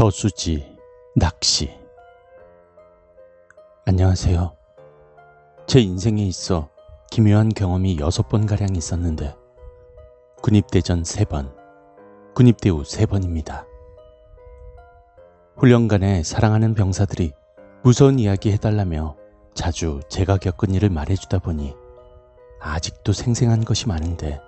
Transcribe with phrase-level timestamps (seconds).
[0.00, 0.78] 저수지,
[1.14, 1.78] 낚시.
[3.84, 4.56] 안녕하세요.
[5.66, 6.70] 제 인생에 있어
[7.10, 9.36] 기묘한 경험이 여섯 번가량 있었는데,
[10.40, 11.54] 군입대 전 세 번,
[12.34, 13.66] 군입대 후 세 번입니다.
[15.58, 17.32] 훈련간에 사랑하는 병사들이
[17.82, 19.18] 무서운 이야기 해달라며
[19.52, 21.74] 자주 제가 겪은 일을 말해주다 보니
[22.58, 24.40] 아직도 생생한 것이 많은데,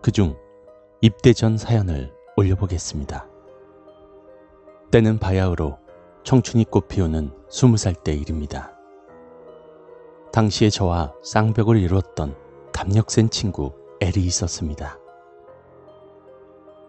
[0.00, 0.36] 그중
[1.00, 3.29] 입대 전 사연을 올려보겠습니다.
[4.90, 5.78] 때는 바야흐로
[6.24, 8.72] 청춘이 꽃피우는 스무 살때 일입니다.
[10.32, 12.36] 당시에 저와 쌍벽을 이루었던
[12.72, 14.98] 담력 센 친구 엘이 있었습니다.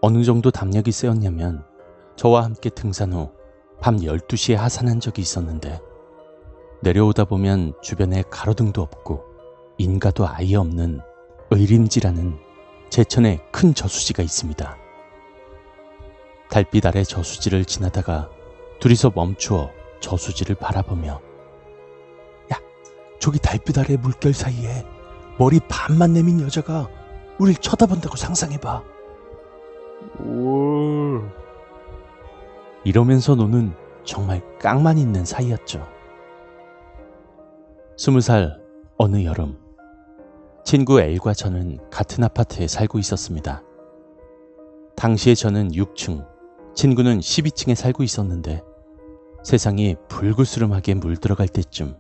[0.02, 1.64] 어느 정도 담력이 세었냐면
[2.16, 3.42] 저와 함께 등산 후
[3.82, 5.82] 밤 12시에 하산한 적이 있었는데
[6.84, 9.24] 내려오다 보면 주변에 가로등도 없고
[9.80, 11.02] 인가도 아예 없는
[11.50, 12.38] 의림지라는
[12.92, 14.78] 제천에 큰 저수지가 있습니다.
[16.52, 18.30] 달빛 아래 저수지를 지나다가
[18.82, 19.72] 둘이서 멈추어
[20.02, 21.22] 저수지를 바라보며
[22.52, 22.58] 야,
[23.20, 24.86] 저기 달빛 아래 물결 사이에
[25.40, 26.90] 머리 반만 내민 여자가
[27.40, 28.84] 우릴 쳐다본다고 상상해봐.
[30.20, 31.22] 오,
[32.84, 35.88] 이러면서 노는 정말 깡만 있는 사이였죠.
[37.98, 38.62] 스무 살
[38.98, 39.58] 어느 여름,
[40.66, 43.64] 친구 L과 저는 같은 아파트에 살고 있었습니다.
[44.96, 46.31] 당시에 저는 6층,
[46.74, 48.64] 친구는 12층에 살고 있었는데
[49.44, 51.96] 세상이 불구스름하게 물들어갈 때쯤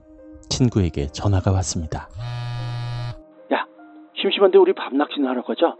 [0.50, 2.10] 친구에게 전화가 왔습니다.
[3.54, 3.66] 야,
[4.20, 5.76] 심심한데 우리 밤 낚시나 하러 가자.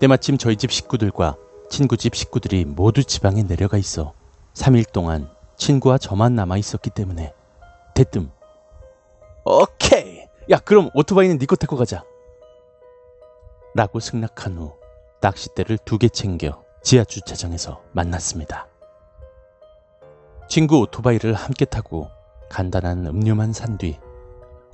[0.00, 1.36] 때마침 저희 집 식구들과
[1.68, 4.14] 친구 집 식구들이 모두 지방에 내려가 있어
[4.54, 7.34] 3일 동안 친구와 저만 남아 있었기 때문에
[7.94, 8.30] 대뜸
[9.44, 12.04] 오케이 야 그럼 오토바이는 니거 타고 가자
[13.74, 14.72] 라고 승낙한 후
[15.20, 18.66] 낚싯대를 두 개 챙겨 지하 주차장에서 만났습니다.
[20.48, 22.08] 친구 오토바이를 함께 타고
[22.48, 23.98] 간단한 음료만 산 뒤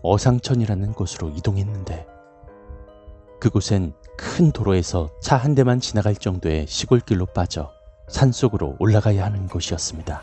[0.02, 2.06] 어상천이라는 곳으로 이동했는데
[3.40, 7.72] 그곳엔 큰 도로에서 차 한 대만 지나갈 정도의 시골길로 빠져
[8.08, 10.22] 산속으로 올라가야 하는 곳이었습니다.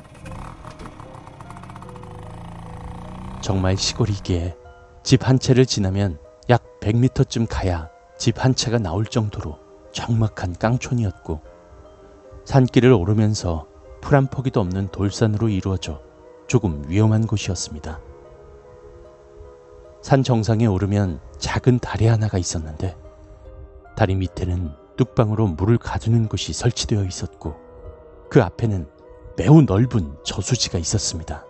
[3.41, 4.55] 정말 시골이기에
[5.03, 6.19] 집 한 채를 지나면
[6.49, 9.57] 약 100m쯤 가야 집 한 채가 나올 정도로
[9.93, 11.41] 적막한 깡촌이었고
[12.46, 13.68] 산길을 오르면서
[14.02, 16.02] 풀 한 포기도 없는 돌산으로 이루어져
[16.47, 18.02] 조금 위험한 곳이었습니다.
[20.02, 22.97] 산 정상에 오르면 작은 다리 하나가 있었는데
[23.96, 27.56] 다리 밑에는 뚝방으로 물을 가두는 곳이 설치되어 있었고
[28.29, 28.90] 그 앞에는
[29.38, 31.46] 매우 넓은 저수지가 있었습니다.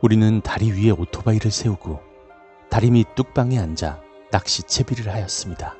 [0.00, 2.00] 우리는 다리 위에 오토바이를 세우고
[2.70, 4.00] 다리 밑 뚝방에 앉아
[4.30, 5.74] 낚시 채비를 하였습니다.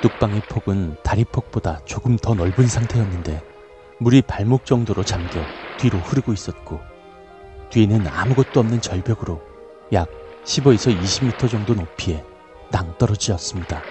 [0.00, 3.42] 뚝방의 폭은 다리폭보다 조금 더 넓은 상태였는데
[4.00, 6.80] 물이 발목 정도로 잠겨 뒤로 흐르고 있었고
[7.70, 9.40] 뒤에는 아무것도 없는 절벽으로
[9.92, 10.10] 약
[10.44, 12.24] 15에서 20m 정도 높이에
[12.70, 13.86] 낭떠러지였습니다.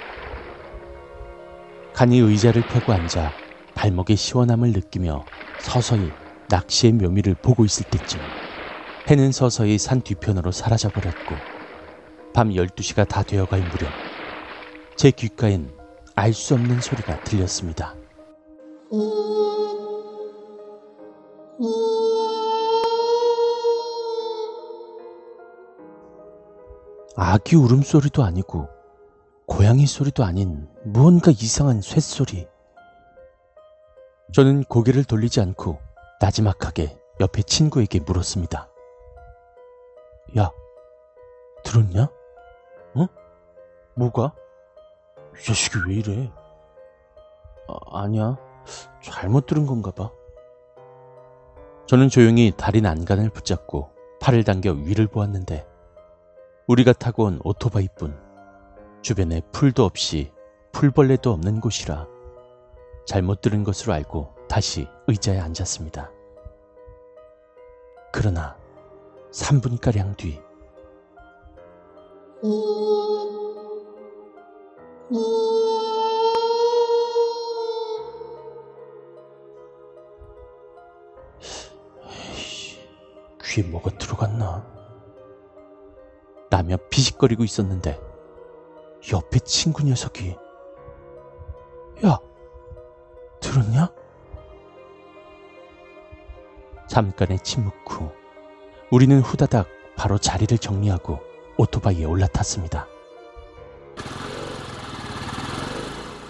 [1.94, 3.36] 간이 의자를 펴고 앉아
[3.74, 5.26] 발목의 시원함을 느끼며
[5.58, 6.14] 서서히
[6.50, 8.32] 낚시의 묘미를 보고 있을 때쯤
[9.08, 11.42] 해는 서서히 산 뒤편으로 사라져버렸고
[12.34, 13.96] 밤 12시가 다 되어갈 무렵
[14.96, 15.85] 제 귓가엔
[16.16, 17.94] 알 수 없는 소리가 들렸습니다.
[27.18, 28.68] 아기 울음소리도 아니고
[29.46, 32.48] 고양이 소리도 아닌 무언가 이상한 쇳소리.
[34.34, 35.80] 저는 고개를 돌리지 않고
[36.20, 38.70] 나지막하게 옆에 친구에게 물었습니다.
[40.38, 40.50] 야,
[41.64, 42.10] 들었냐?
[42.96, 43.08] 어?
[43.96, 44.34] 뭐가?
[45.40, 46.32] 이 자식이 왜 이래?
[47.68, 48.38] 아, 아니야.
[49.02, 50.12] 잘못 들은 건가 봐.
[51.88, 55.68] 저는 조용히 다리 난간을 붙잡고 팔을 당겨 위를 보았는데
[56.68, 58.20] 우리가 타고 온 오토바이뿐
[59.04, 60.32] 주변에 풀도 없이
[60.72, 62.08] 풀벌레도 없는 곳이라
[63.06, 66.10] 잘못 들은 것으로 알고 다시 의자에 앉았습니다.
[68.12, 68.58] 그러나
[69.32, 70.42] 3분가량 뒤
[83.44, 84.66] 귀에 뭐가 들어갔나?
[86.50, 88.00] 라며 비식거리고 있었는데
[89.14, 90.36] 옆에 친구 녀석이
[92.06, 92.20] 야
[93.40, 93.94] 들었냐?
[96.88, 98.10] 잠깐의 침묵 후
[98.92, 101.20] 우리는 후다닥 바로 자리를 정리하고
[101.58, 102.95] 오토바이에 올라탔습니다.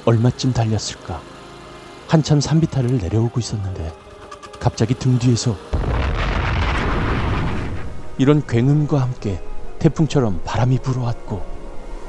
[0.05, 1.21] 얼마쯤 달렸을까?
[2.07, 3.93] 한참 산비탈을 내려오고 있었는데
[4.59, 5.55] 갑자기 등 뒤에서
[8.17, 9.41] 이런 굉음과 함께
[9.79, 11.43] 태풍처럼 바람이 불어왔고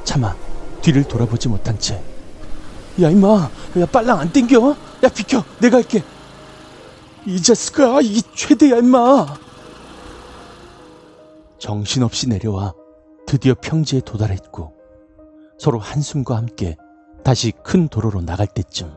[0.03, 0.35] 차마
[0.81, 2.01] 뒤를 돌아보지 못한 채
[2.99, 3.49] 야 임마
[3.79, 4.75] 야 빨랑 안 땡겨?
[5.03, 6.03] 야 비켜 내가 할게
[7.27, 9.35] 이 자식아 이게 최대야 임마.
[11.59, 12.73] 정신없이 내려와
[13.27, 14.73] 드디어 평지에 도달했고
[15.59, 16.77] 서로 한숨과 함께
[17.27, 18.89] 다시 큰 도로로 나갈 때쯤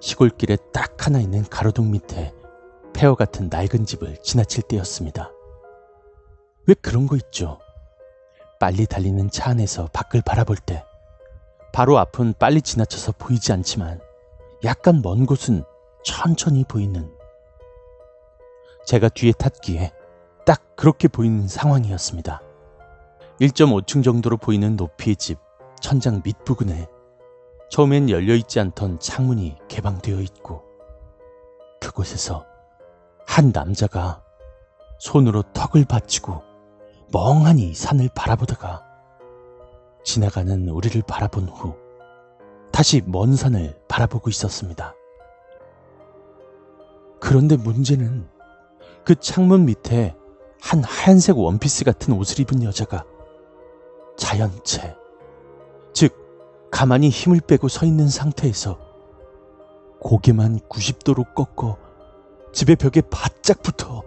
[0.00, 2.34] 시골길에 딱 하나 있는 가로등 밑에
[2.92, 5.30] 폐허 같은 낡은 집을 지나칠 때였습니다.
[6.66, 7.58] 왜 그런 거 있죠?
[8.60, 10.84] 빨리 달리는 차 안에서 밖을 바라볼 때
[11.72, 14.02] 바로 앞은 빨리 지나쳐서 보이지 않지만
[14.62, 15.64] 약간 먼 곳은
[16.04, 17.10] 천천히 보이는
[18.84, 19.90] 제가 뒤에 탔기에
[20.44, 22.42] 딱 그렇게 보이는 상황이었습니다.
[23.40, 25.38] 1.5층 정도로 보이는 높이의 집
[25.82, 26.86] 천장 밑부분에
[27.68, 30.62] 처음엔 열려있지 않던 창문이 개방되어 있고
[31.80, 32.46] 그곳에서
[33.26, 34.22] 한 남자가
[34.98, 36.42] 손으로 턱을 받치고
[37.12, 38.84] 멍하니 산을 바라보다가
[40.04, 41.76] 지나가는 우리를 바라본 후
[42.70, 44.94] 다시 먼 산을 바라보고 있었습니다.
[47.20, 48.28] 그런데 문제는
[49.04, 50.14] 그 창문 밑에
[50.60, 53.04] 한 하얀색 원피스 같은 옷을 입은 여자가
[54.16, 55.01] 자연체, 즉,
[56.72, 58.80] 가만히 힘을 빼고 서 있는 상태에서
[60.00, 61.78] 고개만 90도로 꺾어
[62.52, 64.02] 집의 벽에 바짝 붙어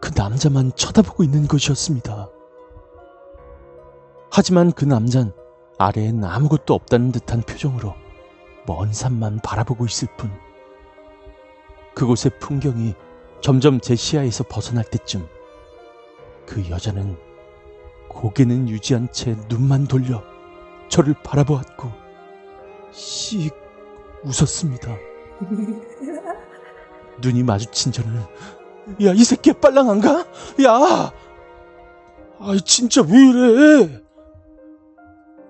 [0.00, 2.28] 그 남자만 쳐다보고 있는 것이었습니다.
[4.30, 5.32] 하지만 그 남잔
[5.78, 7.94] 아래엔 아무것도 없다는 듯한 표정으로
[8.66, 10.30] 먼 산만 바라보고 있을 뿐.
[11.94, 12.94] 그곳의 풍경이
[13.40, 15.26] 점점 제 시야에서 벗어날 때쯤
[16.44, 17.16] 그 여자는
[18.08, 20.22] 고개는 유지한 채 눈만 돌려
[20.88, 21.99] 저를 바라보았고
[22.92, 23.54] 씩
[24.24, 24.96] 웃었습니다.
[27.22, 28.20] 눈이 마주친 저는
[29.02, 30.26] 야 이 새끼야 빨랑 안 가?
[30.64, 31.12] 야!
[32.40, 34.02] 아이 진짜 왜 이래?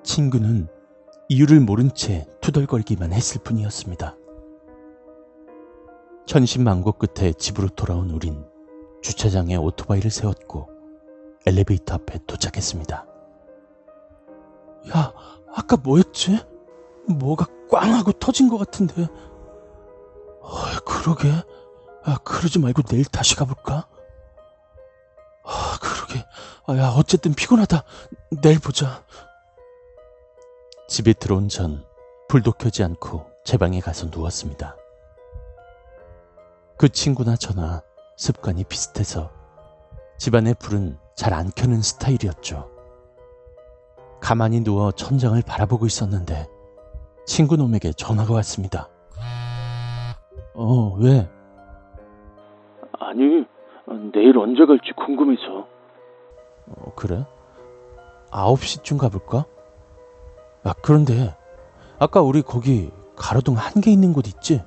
[0.03, 0.69] 친구는
[1.29, 4.17] 이유를 모른 채 투덜거리기만 했을 뿐이었습니다.
[6.27, 8.45] 천신만고 끝에 집으로 돌아온 우린
[9.03, 10.69] 주차장에 오토바이를 세웠고
[11.47, 13.07] 엘리베이터 앞에 도착했습니다.
[14.95, 15.13] 야,
[15.55, 16.39] 아까 뭐였지?
[17.09, 19.03] 뭐가 꽝 하고 터진 것 같은데.
[20.43, 21.29] 어이, 그러게.
[21.29, 23.87] 야, 그러지 말고 내일 다시 가볼까?
[25.45, 26.25] 아, 그러게.
[26.67, 27.83] 아, 야, 어쨌든 피곤하다.
[28.43, 29.05] 내일 보자.
[30.89, 31.85] 집에 들어온 전
[32.29, 34.77] 불도 켜지 않고 제 방에 가서 누웠습니다.
[36.77, 37.83] 그 친구나 저나
[38.17, 39.31] 습관이 비슷해서
[40.19, 42.71] 집안의 불은 잘 안 켜는 스타일이었죠.
[44.21, 46.49] 가만히 누워 천장을 바라보고 있었는데
[47.31, 48.89] 친구 놈에게 전화가 왔습니다.
[50.53, 51.31] 어, 왜?
[52.99, 53.47] 아니,
[54.13, 55.69] 내일 언제 갈지 궁금해서.
[56.67, 57.25] 어, 그래?
[58.33, 59.45] 9시쯤 가볼까?
[60.65, 61.37] 아, 그런데
[62.01, 64.61] 아까 우리 거기 가로등 한 개 있는 곳 있지?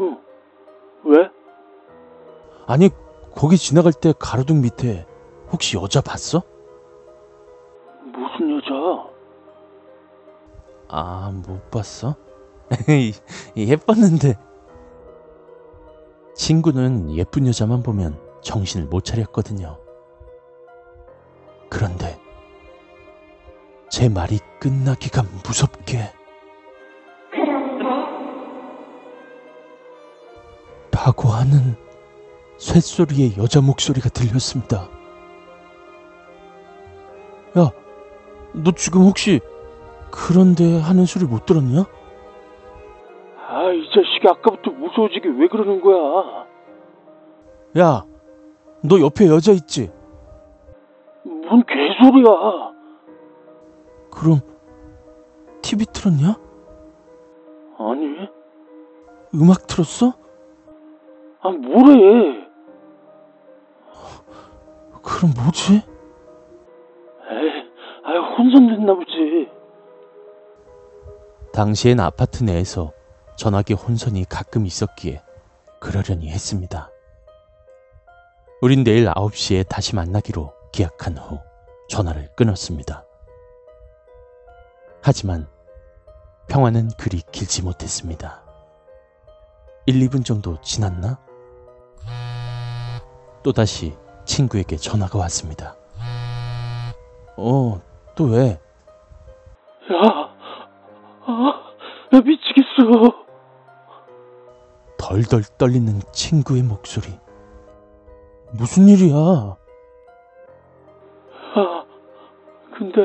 [0.00, 0.18] 응.
[1.04, 1.28] 왜?
[2.66, 2.88] 아니,
[3.36, 5.04] 거기 지나갈 때 가로등 밑에
[5.52, 6.42] 혹시 여자 봤어?
[8.06, 9.10] 무슨 여자?
[10.92, 12.16] 아, 못 봤어?
[13.56, 14.34] 예뻤는데.
[16.34, 19.78] 친구는 예쁜 여자만 보면 정신을 못 차렸거든요.
[21.68, 22.18] 그런데
[23.88, 26.12] 제 말이 끝나기가 무섭게
[30.90, 31.76] 파고하는
[32.58, 34.88] 쇳소리의 여자 목소리가 들렸습니다.
[37.58, 37.70] 야,
[38.52, 39.40] 너 지금 혹시
[40.10, 41.84] 그런데 하는 소리 못 들었냐?
[43.48, 46.46] 아, 이 자식이 아까부터 무서워지게 왜 그러는 거야?
[47.78, 48.04] 야,
[48.82, 49.90] 너 옆에 여자 있지?
[51.24, 52.72] 뭔 개소리야?
[54.10, 54.40] 그럼
[55.62, 56.34] TV 틀었냐?
[57.78, 58.28] 아니,
[59.34, 60.12] 음악 틀었어?
[61.42, 62.48] 아, 뭐래?
[65.02, 65.82] 그럼 뭐지?
[67.30, 67.64] 에이,
[68.04, 69.48] 아, 혼선됐나 보지.
[71.60, 72.94] 당시엔 아파트 내에서
[73.36, 75.20] 전화기 혼선이 가끔 있었기에
[75.78, 76.90] 그러려니 했습니다.
[78.62, 81.38] 우린 내일 9시에 다시 만나기로 기약한 후
[81.90, 83.04] 전화를 끊었습니다.
[85.02, 85.48] 하지만
[86.48, 88.42] 평화는 그리 길지 못했습니다.
[89.84, 91.18] 1, 2분 정도 지났나?
[93.42, 95.76] 또다시 친구에게 전화가 왔습니다.
[97.36, 97.82] 어,
[98.14, 98.58] 또 왜?
[99.92, 100.29] 야,
[102.80, 103.26] 미치겠어.
[104.98, 107.08] 덜덜 떨리는 친구의 목소리.
[108.52, 109.16] 무슨 일이야?
[111.54, 111.84] 아,
[112.76, 113.00] 근데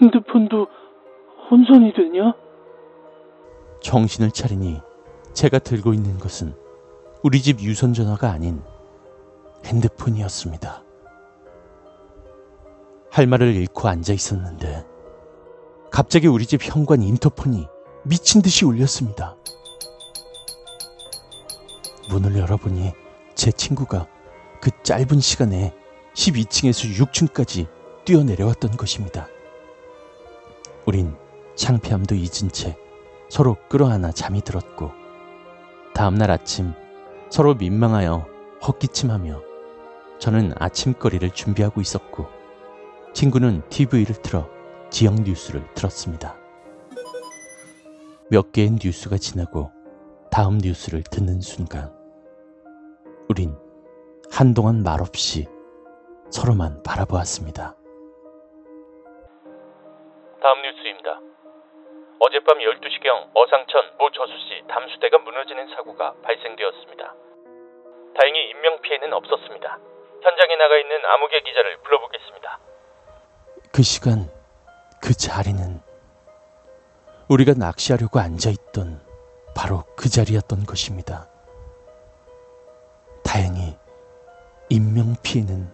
[0.00, 0.66] 핸드폰도
[1.50, 2.34] 혼선이 되냐?
[3.80, 4.80] 정신을 차리니
[5.32, 6.54] 제가 들고 있는 것은
[7.22, 8.62] 우리 집 유선 전화가 아닌
[9.64, 10.82] 핸드폰이었습니다.
[13.10, 14.84] 할 말을 잃고 앉아 있었는데
[15.98, 17.66] 갑자기 우리 집 현관 인터폰이
[18.04, 19.34] 미친 듯이 울렸습니다.
[22.08, 22.92] 문을 열어보니
[23.34, 24.06] 제 친구가
[24.60, 25.74] 그 짧은 시간에
[26.14, 27.66] 12층에서 6층까지
[28.04, 29.26] 뛰어내려왔던 것입니다.
[30.86, 31.16] 우린
[31.56, 32.76] 창피함도 잊은 채
[33.28, 34.92] 서로 끌어안아 잠이 들었고
[35.94, 36.74] 다음날 아침
[37.28, 38.24] 서로 민망하여
[38.64, 39.42] 헛기침하며
[40.20, 42.28] 저는 아침거리를 준비하고 있었고
[43.14, 44.57] 친구는 TV를 틀어
[44.90, 46.36] 지역 뉴스를 들었습니다.
[48.30, 49.70] 몇 개의 뉴스가 지나고
[50.30, 51.92] 다음 뉴스를 듣는 순간
[53.28, 53.56] 우린
[54.32, 55.46] 한동안 말없이
[56.30, 57.74] 서로만 바라보았습니다.
[60.40, 61.20] 다음 뉴스입니다.
[62.20, 67.14] 어젯밤 12시경 어상천 모 저수지 담수대가 무너지는 사고가 발생되었습니다.
[68.16, 69.78] 다행히 인명피해는 없었습니다.
[70.22, 72.58] 현장에 나가 있는 아무개 기자를 불러보겠습니다.
[73.72, 74.28] 그 시간
[75.00, 75.80] 그 자리는
[77.28, 79.00] 우리가 낚시하려고 앉아있던
[79.54, 81.28] 바로 그 자리였던 것입니다.
[83.22, 83.76] 다행히
[84.70, 85.70] 인명피해는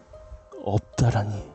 [0.65, 1.54] 없다라니.